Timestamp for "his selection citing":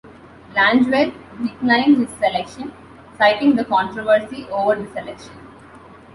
1.97-3.55